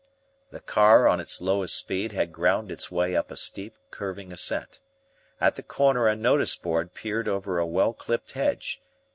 The 0.49 0.61
car 0.61 1.07
on 1.07 1.19
its 1.19 1.41
lowest 1.41 1.75
speed 1.75 2.11
had 2.11 2.31
ground 2.33 2.71
its 2.71 2.89
way 2.89 3.15
up 3.15 3.29
a 3.29 3.35
steep, 3.37 3.77
curving 3.91 4.31
ascent. 4.31 4.79
At 5.39 5.57
the 5.57 5.61
corner 5.61 6.07
a 6.07 6.15
notice 6.15 6.55
board 6.55 6.95
peered 6.95 7.27
over 7.27 7.59
a 7.59 7.67
well 7.67 7.93
clipped 7.93 8.31
hedge. 8.31 8.81